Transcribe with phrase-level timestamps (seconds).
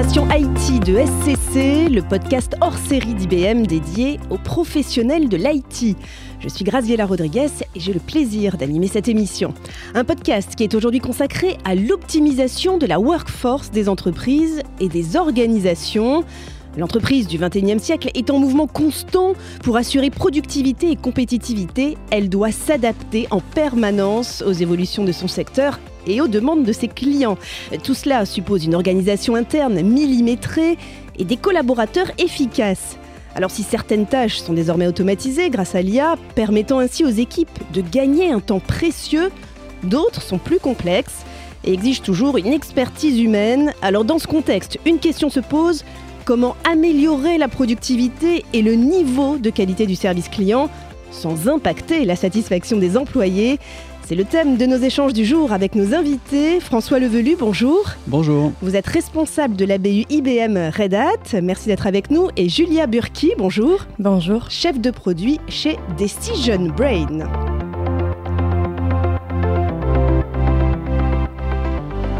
[0.00, 5.96] IT de SCC, le podcast hors série d'IBM dédié aux professionnels de l'IT.
[6.38, 9.54] Je suis Graziella Rodriguez et j'ai le plaisir d'animer cette émission.
[9.96, 15.16] Un podcast qui est aujourd'hui consacré à l'optimisation de la workforce des entreprises et des
[15.16, 16.24] organisations.
[16.78, 19.32] L'entreprise du 21e siècle est en mouvement constant
[19.64, 21.98] pour assurer productivité et compétitivité.
[22.12, 26.86] Elle doit s'adapter en permanence aux évolutions de son secteur et aux demandes de ses
[26.86, 27.36] clients.
[27.82, 30.78] Tout cela suppose une organisation interne millimétrée
[31.18, 32.96] et des collaborateurs efficaces.
[33.34, 37.80] Alors si certaines tâches sont désormais automatisées grâce à l'IA, permettant ainsi aux équipes de
[37.80, 39.32] gagner un temps précieux,
[39.82, 41.24] d'autres sont plus complexes
[41.64, 43.72] et exigent toujours une expertise humaine.
[43.82, 45.84] Alors dans ce contexte, une question se pose,
[46.28, 50.68] comment améliorer la productivité et le niveau de qualité du service client
[51.10, 53.58] sans impacter la satisfaction des employés.
[54.06, 56.60] C'est le thème de nos échanges du jour avec nos invités.
[56.60, 57.82] François Levelu, bonjour.
[58.08, 58.52] Bonjour.
[58.60, 61.40] Vous êtes responsable de la BU IBM Red Hat.
[61.42, 62.28] Merci d'être avec nous.
[62.36, 63.86] Et Julia Burki, bonjour.
[63.98, 64.50] Bonjour.
[64.50, 67.26] Chef de produit chez Decision Brain.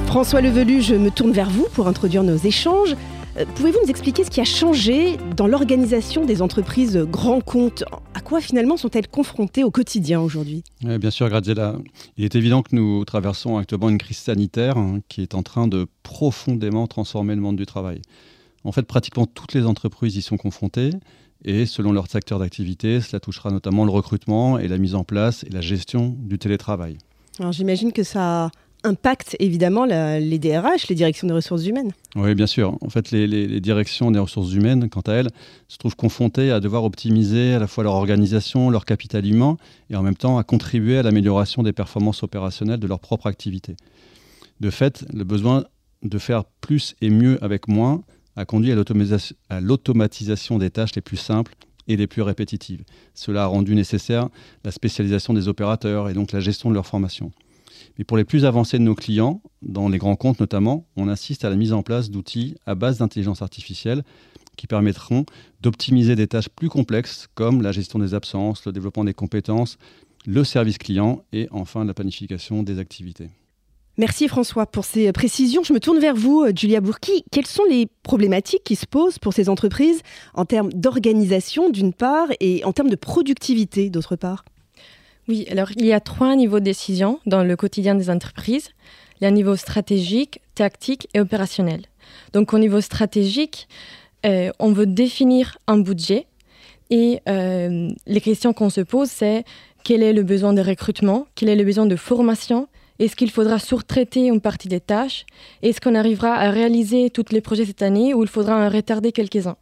[0.06, 2.96] François Levelu, je me tourne vers vous pour introduire nos échanges.
[3.38, 7.84] Euh, pouvez-vous nous expliquer ce qui a changé dans l'organisation des entreprises grands comptes?
[8.14, 10.64] À quoi finalement sont-elles confrontées au quotidien aujourd'hui?
[10.82, 11.76] Bien sûr, Graziella.
[12.16, 15.68] Il est évident que nous traversons actuellement une crise sanitaire hein, qui est en train
[15.68, 18.02] de profondément transformer le monde du travail.
[18.64, 20.90] En fait, pratiquement toutes les entreprises y sont confrontées.
[21.44, 25.44] Et selon leur secteur d'activité, cela touchera notamment le recrutement et la mise en place
[25.44, 26.98] et la gestion du télétravail.
[27.38, 28.50] Alors j'imagine que ça
[28.84, 31.92] impacte évidemment les DRH, les directions des ressources humaines.
[32.16, 32.76] Oui, bien sûr.
[32.80, 35.28] En fait, les, directions des ressources humaines, quant à elles,
[35.68, 39.56] se trouvent confrontées à devoir optimiser à la fois leur organisation, leur capital humain,
[39.90, 43.76] et en même temps à contribuer à l'amélioration des performances opérationnelles de leur propre activité.
[44.60, 45.64] De fait, le besoin
[46.02, 48.02] de faire plus et mieux avec moins
[48.36, 51.54] a conduit à l'automatisation des tâches les plus simples
[51.88, 52.84] et les plus répétitives.
[53.14, 54.28] Cela a rendu nécessaire
[54.64, 57.32] la spécialisation des opérateurs et donc la gestion de leur formation.
[57.98, 61.44] Mais pour les plus avancés de nos clients, dans les grands comptes notamment, on assiste
[61.44, 64.04] à la mise en place d'outils à base d'intelligence artificielle
[64.56, 65.26] qui permettront
[65.60, 69.78] d'optimiser des tâches plus complexes comme la gestion des absences, le développement des compétences,
[70.26, 73.28] le service client et enfin la planification des activités.
[73.96, 75.64] Merci François pour ces précisions.
[75.64, 77.24] Je me tourne vers vous, Julia Bourki.
[77.32, 80.02] Quelles sont les problématiques qui se posent pour ces entreprises
[80.34, 84.44] en termes d'organisation d'une part et en termes de productivité d'autre part?
[85.28, 88.70] Oui, alors il y a trois niveaux de décision dans le quotidien des entreprises.
[89.20, 91.82] Il y a un niveau stratégique, tactique et opérationnel.
[92.32, 93.68] Donc au niveau stratégique,
[94.24, 96.26] euh, on veut définir un budget
[96.90, 99.44] et euh, les questions qu'on se pose, c'est
[99.84, 102.68] quel est le besoin de recrutement, quel est le besoin de formation,
[102.98, 105.26] est-ce qu'il faudra surtraiter une partie des tâches,
[105.62, 109.12] est-ce qu'on arrivera à réaliser tous les projets cette année ou il faudra en retarder
[109.12, 109.56] quelques-uns.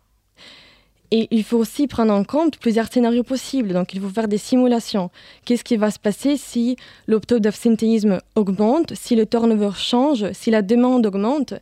[1.11, 3.73] Et il faut aussi prendre en compte plusieurs scénarios possibles.
[3.73, 5.11] Donc, il faut faire des simulations.
[5.45, 10.63] Qu'est-ce qui va se passer si l'opto d'absentéisme augmente, si le turnover change, si la
[10.63, 11.55] demande augmente?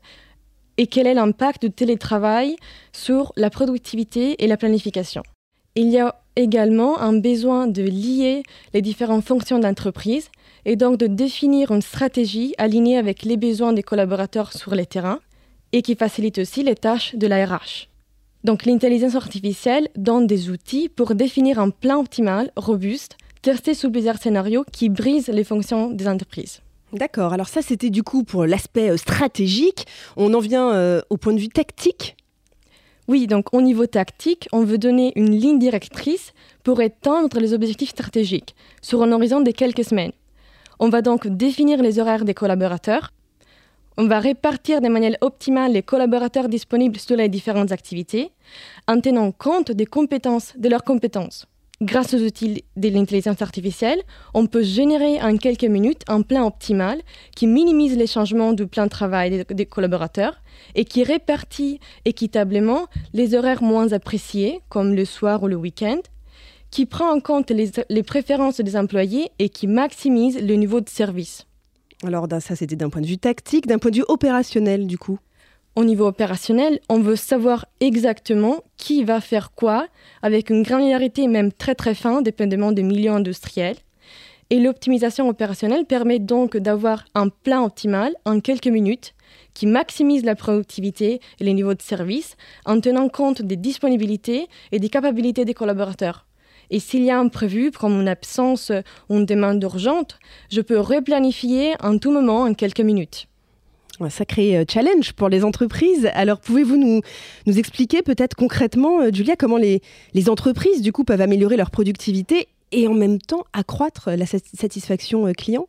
[0.77, 2.57] Et quel est l'impact du télétravail
[2.93, 5.23] sur la productivité et la planification?
[5.77, 10.31] Il y a également un besoin de lier les différentes fonctions d'entreprise
[10.65, 15.21] et donc de définir une stratégie alignée avec les besoins des collaborateurs sur les terrains
[15.73, 17.89] et qui facilite aussi les tâches de la RH.
[18.45, 24.19] Donc l'intelligence artificielle donne des outils pour définir un plan optimal, robuste, testé sous plusieurs
[24.19, 26.61] scénarios qui brisent les fonctions des entreprises.
[26.93, 29.87] D'accord, alors ça c'était du coup pour l'aspect euh, stratégique.
[30.17, 32.17] On en vient euh, au point de vue tactique
[33.09, 37.91] Oui, donc au niveau tactique, on veut donner une ligne directrice pour étendre les objectifs
[37.91, 40.13] stratégiques sur un horizon de quelques semaines.
[40.79, 43.11] On va donc définir les horaires des collaborateurs,
[43.97, 48.33] on va répartir de manière optimale les collaborateurs disponibles sur les différentes activités
[48.89, 51.47] en tenant compte des compétences, de leurs compétences.
[51.83, 54.01] Grâce aux outils de l'intelligence artificielle,
[54.33, 57.01] on peut générer en quelques minutes un plan optimal
[57.37, 60.41] qui minimise les changements du plan de travail des, collaborateurs
[60.77, 66.01] et qui répartit équitablement les horaires moins appréciés, comme le soir ou le week-end,
[66.71, 71.47] qui prend en compte les préférences des employés et qui maximise le niveau de service.
[72.05, 75.19] Alors ça, c'était d'un point de vue tactique, d'un point de vue opérationnel, du coup.
[75.75, 79.89] Au niveau opérationnel, on veut savoir exactement qui va faire quoi,
[80.23, 83.79] avec une granularité même très très fin, dépendamment des milieux industriels.
[84.51, 89.15] Et l'optimisation opérationnelle permet donc d'avoir un plan optimal en quelques minutes
[89.55, 92.37] qui maximise la productivité et les niveaux de service
[92.67, 96.27] en tenant compte des disponibilités et des capacités des collaborateurs.
[96.71, 98.73] Et s'il y a un prévu, comme une absence
[99.09, 100.19] ou une demande urgente,
[100.51, 103.29] je peux replanifier en tout moment en quelques minutes.
[104.01, 106.11] Un sacré euh, challenge pour les entreprises.
[106.15, 107.01] Alors, pouvez-vous nous,
[107.47, 109.83] nous expliquer peut-être concrètement, euh, Julia, comment les,
[110.15, 115.33] les entreprises, du coup, peuvent améliorer leur productivité et en même temps accroître la satisfaction
[115.33, 115.69] client?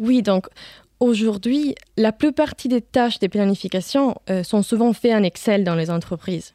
[0.00, 0.48] Oui, donc
[0.98, 6.52] aujourd'hui, la plupart des tâches de planification sont souvent faites en Excel dans les entreprises.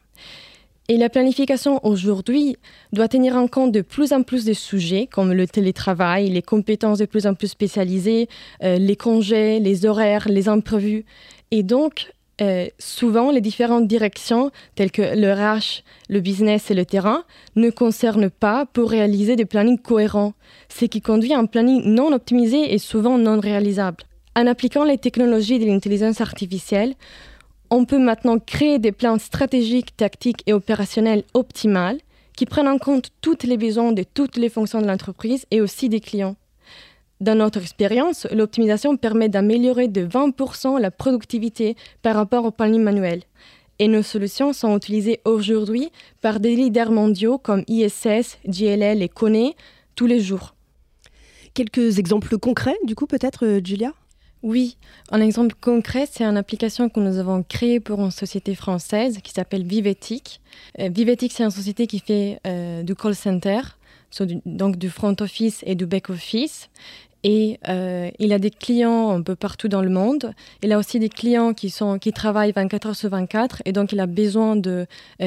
[0.88, 2.56] Et la planification aujourd'hui
[2.92, 6.98] doit tenir en compte de plus en plus de sujets comme le télétravail, les compétences
[6.98, 8.28] de plus en plus spécialisées,
[8.62, 11.04] euh, les congés, les horaires, les imprévus.
[11.52, 16.84] Et donc, euh, souvent, les différentes directions, telles que le RH, le business et le
[16.84, 17.24] terrain,
[17.54, 20.32] ne concernent pas pour réaliser des plannings cohérents,
[20.68, 24.04] ce qui conduit à un planning non optimisé et souvent non réalisable.
[24.34, 26.94] En appliquant les technologies de l'intelligence artificielle,
[27.72, 31.98] on peut maintenant créer des plans stratégiques, tactiques et opérationnels optimales
[32.36, 35.88] qui prennent en compte toutes les besoins de toutes les fonctions de l'entreprise et aussi
[35.88, 36.36] des clients.
[37.22, 43.22] Dans notre expérience, l'optimisation permet d'améliorer de 20% la productivité par rapport au planning manuel.
[43.78, 45.90] Et nos solutions sont utilisées aujourd'hui
[46.20, 49.52] par des leaders mondiaux comme ISS, GLL et Kone
[49.94, 50.54] tous les jours.
[51.54, 53.92] Quelques exemples concrets, du coup, peut-être, euh, Julia?
[54.42, 54.76] Oui,
[55.12, 59.32] un exemple concret, c'est une application que nous avons créée pour une société française qui
[59.32, 60.40] s'appelle Vivetic.
[60.80, 63.60] Euh, Vivetic, c'est une société qui fait euh, du call center,
[64.44, 66.70] donc du front office et du back office.
[67.22, 70.34] Et euh, il a des clients un peu partout dans le monde.
[70.64, 73.92] Il a aussi des clients qui, sont, qui travaillent 24 heures sur 24 et donc
[73.92, 74.86] il a besoin de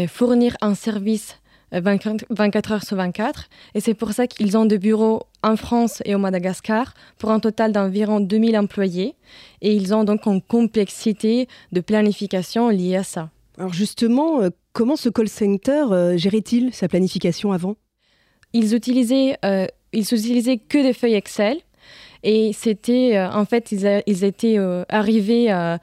[0.10, 1.40] fournir un service
[1.81, 3.50] 24 heures sur 24.
[3.74, 7.39] Et c'est pour ça qu'ils ont des bureaux en France et au Madagascar pour un
[7.39, 9.16] total d'environ 2000 employés.
[9.62, 13.30] Et ils ont donc une complexité de planification liée à ça.
[13.57, 17.75] Alors justement, euh, comment ce call center euh, gérait-il sa planification avant?
[18.54, 21.57] Ils utilisaient, euh, ils utilisaient que des feuilles Excel
[22.27, 25.77] et c'était, euh, en fait, ils, étaient euh, arrivés euh,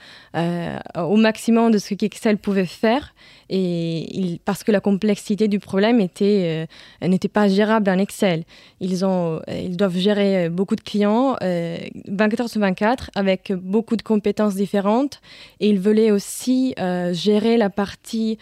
[0.97, 3.15] au maximum de ce qu'Excel pouvait faire.
[3.49, 6.67] Et parce que la complexité du problème était,
[7.03, 8.45] n'était pas gérable en Excel.
[8.81, 15.21] Ils, doivent gérer beaucoup de clients 24 heures sur 24 avec beaucoup de compétences différentes.
[15.61, 16.75] Et ils voulaient aussi
[17.13, 18.39] gérer la partie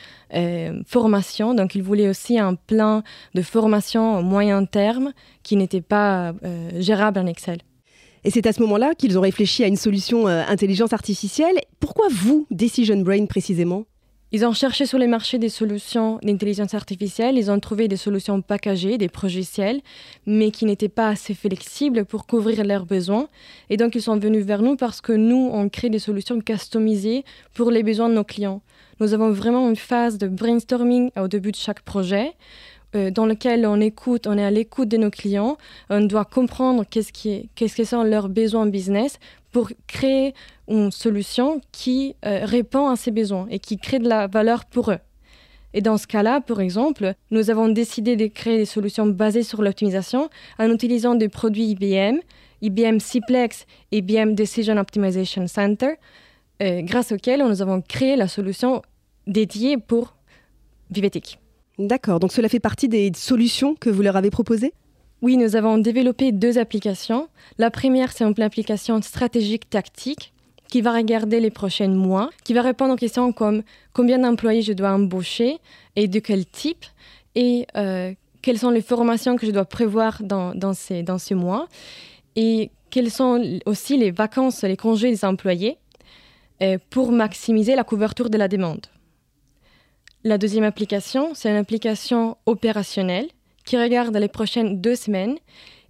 [0.87, 1.55] formation.
[1.55, 3.03] Donc, ils voulaient aussi un plan
[3.35, 5.13] de formation moyen terme
[5.43, 6.35] qui n'était pas
[6.79, 7.59] gérable en Excel.
[8.25, 11.57] Et c'est à ce moment-là qu'ils ont réfléchi à une solution euh, intelligence artificielle.
[11.79, 13.85] Pourquoi vous, Decision Brain précisément?
[14.33, 18.41] Ils ont cherché sur les marchés des solutions d'intelligence artificielle, ils ont trouvé des solutions
[18.43, 19.81] packagées, des progiciels,
[20.25, 23.29] mais qui n'étaient pas assez flexibles pour couvrir leurs besoins.
[23.71, 27.25] Et donc ils sont venus vers nous parce que nous, on crée des solutions customisées
[27.55, 28.63] pour les besoins de nos clients.
[29.01, 32.35] Nous avons vraiment une phase de brainstorming au début de chaque projet
[32.95, 35.57] euh, dans lequel on écoute, on est à l'écoute de nos clients,
[35.91, 39.19] on doit comprendre qu'est-ce que sont leurs besoins business
[39.53, 40.35] pour créer
[40.69, 44.91] une solution qui euh, répond à ces besoins et qui crée de la valeur pour
[44.91, 44.99] eux.
[45.73, 49.63] Et dans ce cas-là, par exemple, nous avons décidé de créer des solutions basées sur
[49.63, 50.29] l'optimisation
[50.59, 52.19] en utilisant des produits IBM,
[52.63, 55.93] IBM Cplex et IBM Decision Optimization Center,
[56.63, 58.83] euh, grâce auxquels nous avons créé la solution
[59.27, 60.15] dédiée pour
[60.91, 61.39] Vivetic.
[61.81, 64.75] D'accord, donc cela fait partie des solutions que vous leur avez proposées?
[65.23, 67.29] Oui, nous avons développé deux applications.
[67.57, 70.35] La première, c'est une application stratégique tactique
[70.69, 73.63] qui va regarder les prochains mois, qui va répondre aux questions comme
[73.95, 75.59] combien d'employés je dois embaucher?
[75.97, 76.85] et de quel type,
[77.35, 81.67] et euh, quelles sont les formations que je dois prévoir dans, ces, dans mois,
[82.37, 85.79] et quelles sont aussi les vacances, les congés des employés,
[86.63, 88.87] euh, pour maximiser la couverture de la demande.
[90.23, 93.29] La deuxième application, c'est une application opérationnelle
[93.65, 95.37] qui regarde les prochaines deux semaines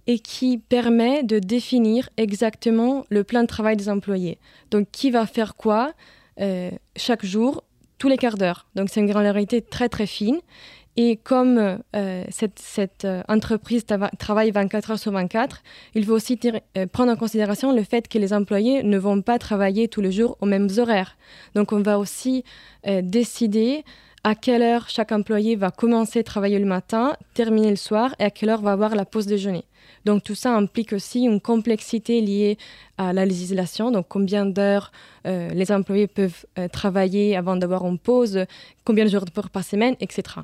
[0.07, 4.39] et qui permet de définir exactement le plan de travail des employés.
[4.71, 5.91] Donc, qui va faire quoi
[6.39, 7.65] euh, chaque jour,
[7.97, 8.67] tous les quarts d'heure.
[8.73, 10.39] Donc, c'est une granularité très, très fine.
[10.95, 13.85] Et comme euh, cette, euh, entreprise
[14.17, 15.61] travaille 24 heures sur 24,
[15.93, 16.39] il faut aussi
[16.93, 20.37] prendre en considération le fait que les employés ne vont pas travailler tous les jours
[20.39, 21.17] aux mêmes horaires.
[21.53, 22.45] Donc, on va aussi
[22.85, 23.83] décider
[24.23, 28.23] à quelle heure chaque employé va commencer à travailler le matin, terminer le soir et
[28.23, 29.65] à quelle heure va avoir la pause déjeuner.
[30.05, 32.57] Donc tout ça implique aussi une complexité liée
[32.97, 34.91] à la législation, donc combien d'heures
[35.27, 38.45] euh, les employés peuvent euh, travailler avant d'avoir une pause,
[38.85, 40.41] combien de jours par semaine, etc.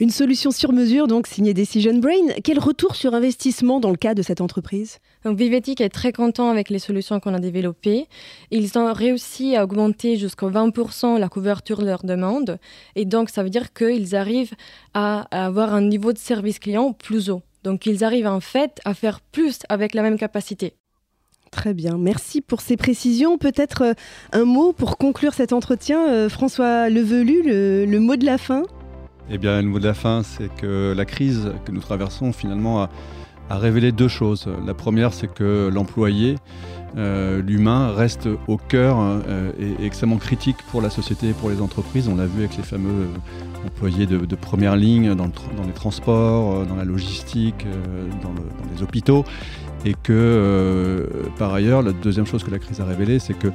[0.00, 2.32] Une solution sur mesure, donc signée Decision Brain.
[2.42, 4.96] Quel retour sur investissement dans le cas de cette entreprise?
[5.26, 8.06] Donc, Vivetic est très content avec les solutions qu'on a développées.
[8.50, 12.58] Ils ont réussi à augmenter jusqu'à 20% la couverture de leurs demandes.
[12.96, 14.54] Et donc, ça veut dire qu'ils arrivent
[14.94, 17.42] à avoir un niveau de service client plus haut.
[17.62, 20.72] Donc, ils arrivent en fait à faire plus avec la même capacité.
[21.50, 23.36] Très bien, merci pour ces précisions.
[23.36, 23.92] Peut-être euh,
[24.32, 28.62] un mot pour conclure cet entretien, euh, François Levelu, le, mot de la fin?
[29.30, 32.82] Eh bien, le mot de la fin, c'est que la crise que nous traversons finalement
[32.82, 32.90] a,
[33.50, 34.48] révélé deux choses.
[34.64, 36.36] La première, c'est que l'employé,
[36.96, 38.98] euh, l'humain, reste au cœur
[39.58, 42.08] et, extrêmement critique pour la société et pour les entreprises.
[42.08, 43.08] On l'a vu avec les fameux
[43.66, 47.66] employés de, première ligne dans, les transports, dans la logistique,
[48.22, 48.32] dans
[48.72, 49.24] les hôpitaux
[49.84, 51.06] et que euh,
[51.38, 53.48] par ailleurs, la deuxième chose que la crise a révélée, c'est que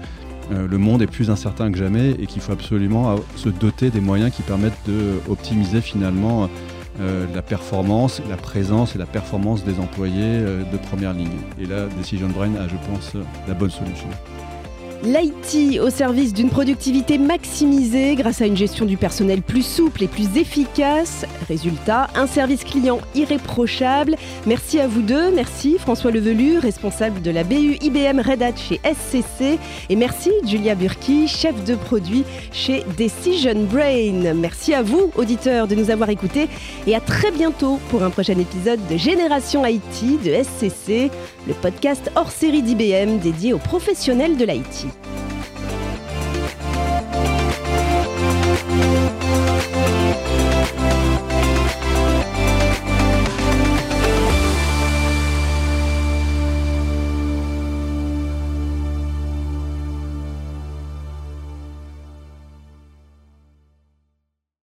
[0.51, 4.01] euh, le monde est plus incertain que jamais et qu'il faut absolument se doter des
[4.01, 4.73] moyens qui permettent
[5.27, 6.49] d'optimiser finalement
[6.99, 11.29] euh, la performance, la présence et la performance des employés de première ligne.
[11.59, 13.13] Et là, Decision Brain a, je pense,
[13.47, 14.07] la bonne solution.
[15.05, 20.07] L'IT au service d'une productivité maximisée grâce à une gestion du personnel plus souple et
[20.07, 21.25] plus efficace.
[21.47, 24.15] Résultat, un service client irréprochable.
[24.47, 25.29] Merci à vous deux.
[25.29, 29.59] Merci François Levelu, responsable de la BU IBM Red Hat chez SCC.
[29.89, 34.33] Et merci Julia Burki, chef de produit chez Decision Brain.
[34.33, 36.47] Merci à vous, auditeurs, de nous avoir écoutés.
[36.87, 41.11] Et à très bientôt pour un prochain épisode de Génération IT de SCC,
[41.47, 44.94] le podcast hors série d'IBM dédié aux professionnels de l'IT.